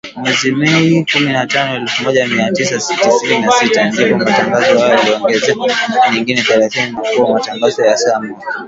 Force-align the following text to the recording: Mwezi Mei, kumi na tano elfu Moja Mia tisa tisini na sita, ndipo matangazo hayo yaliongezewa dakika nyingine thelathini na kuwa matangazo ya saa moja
Mwezi 0.17 0.49
Mei, 0.59 1.05
kumi 1.11 1.29
na 1.33 1.43
tano 1.47 1.75
elfu 1.75 2.03
Moja 2.03 2.27
Mia 2.27 2.51
tisa 2.51 2.75
tisini 2.77 3.39
na 3.39 3.51
sita, 3.51 3.87
ndipo 3.87 4.17
matangazo 4.17 4.65
hayo 4.79 4.95
yaliongezewa 4.97 5.67
dakika 5.67 6.11
nyingine 6.13 6.41
thelathini 6.41 6.91
na 6.91 7.01
kuwa 7.15 7.33
matangazo 7.33 7.85
ya 7.85 7.97
saa 7.97 8.19
moja 8.19 8.45